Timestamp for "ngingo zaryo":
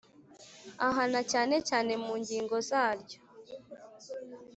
2.21-3.19